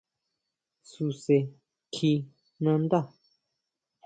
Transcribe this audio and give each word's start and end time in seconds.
Suse 0.89 1.37
kjí 1.93 2.13
nanda. 2.63 2.99